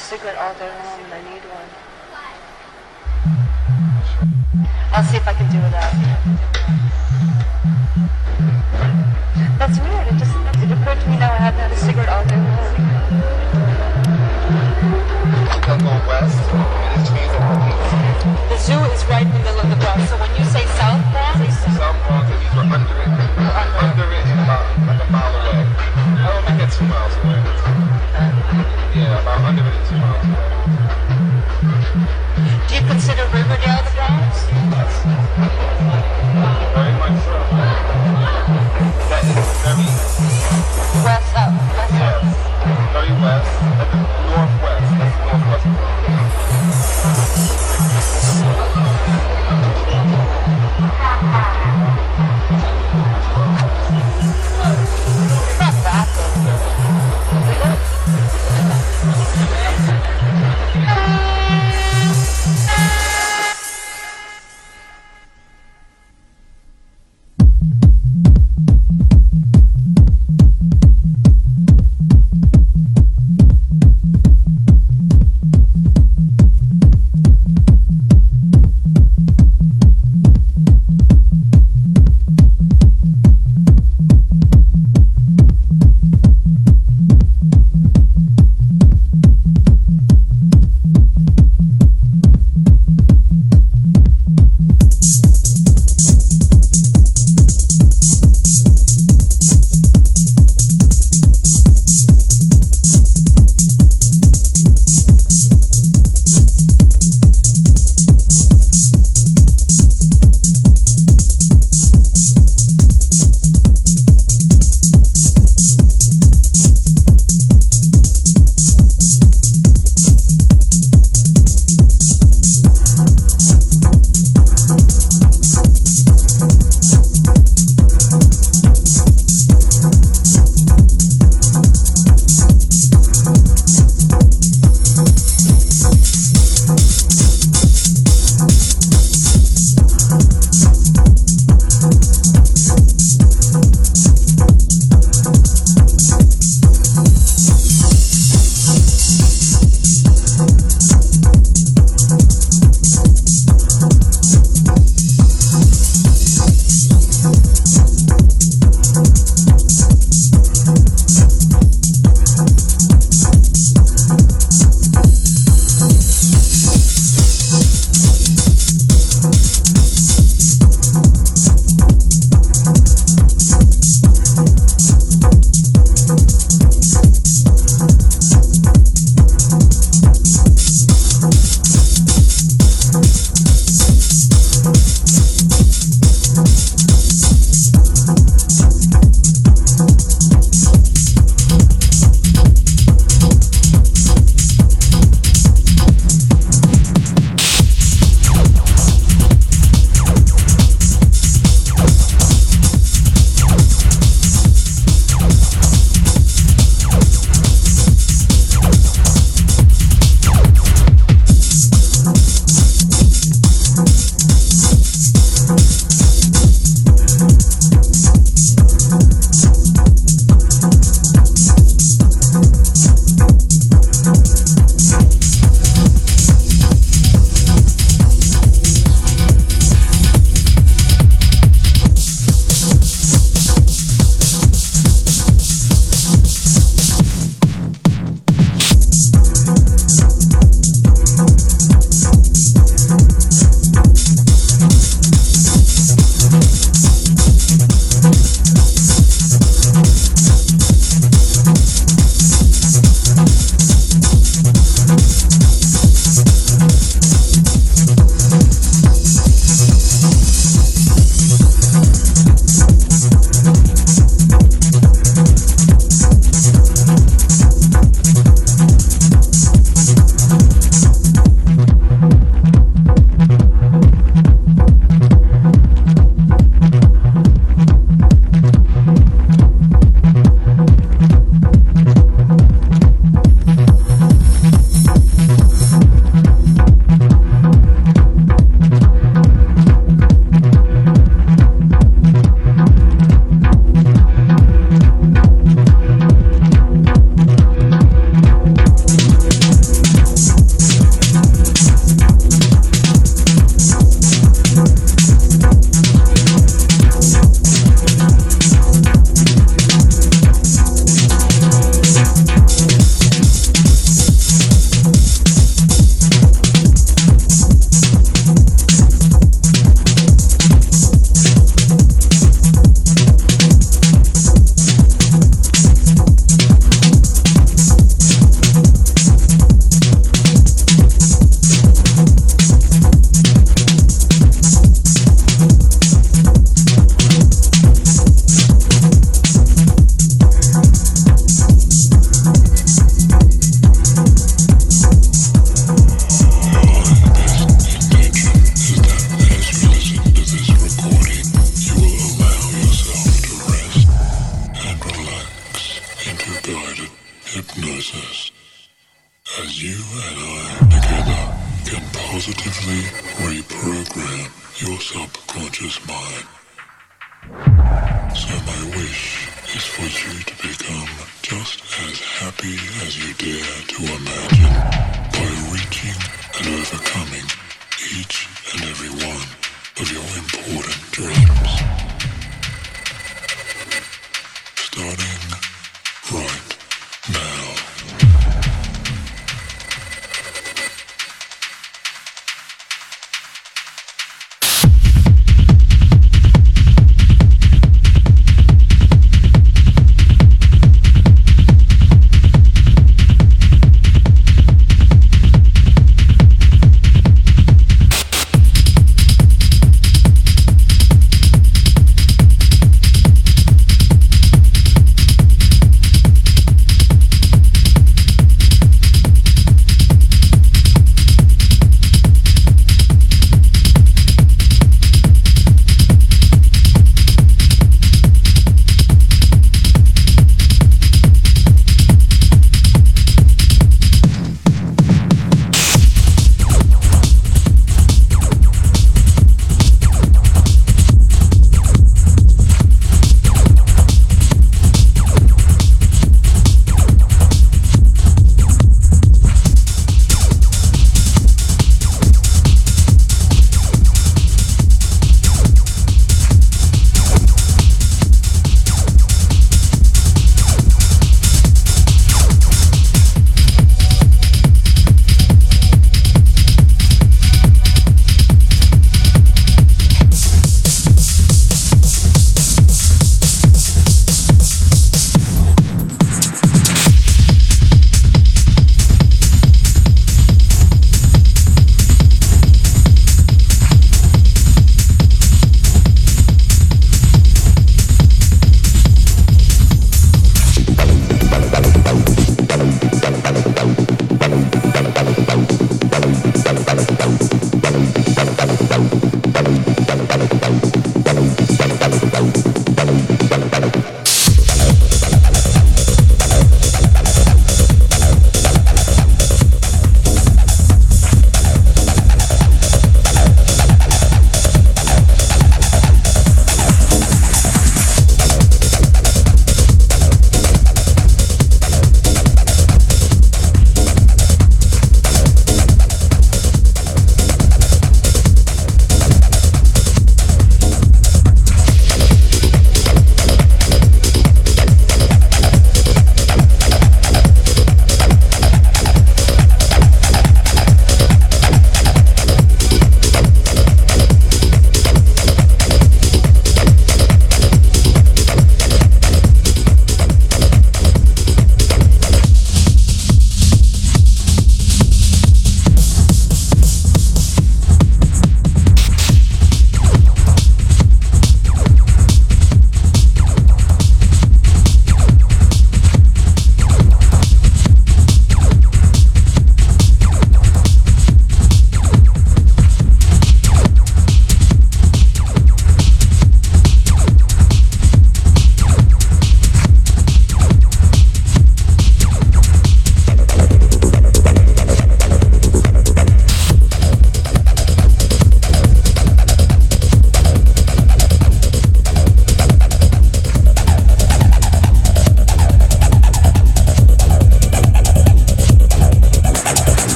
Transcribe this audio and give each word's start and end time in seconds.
cigarette 0.00 0.38
all 0.38 0.54
day 0.54 0.66
long 0.66 1.00
and 1.04 1.12
I 1.12 1.20
need 1.22 1.42
one. 1.44 1.68
I'll 4.92 5.04
see 5.04 5.18
if 5.18 5.28
I 5.28 5.34
can 5.34 5.50
do 5.52 5.58
without. 5.60 5.92
That's 9.58 9.78
weird. 9.78 10.06
It 10.08 10.16
just 10.18 10.34
it 10.64 10.72
occurred 10.72 11.00
to 11.00 11.08
me 11.08 11.18
now 11.18 11.32
I 11.32 11.36
haven't 11.36 11.60
had 11.60 11.70
a 11.70 11.76
cigarette 11.76 12.08
all 12.08 12.24
day 12.24 12.36
long. 12.36 12.74
Because 15.60 15.82
going 15.82 16.06
west, 16.08 16.69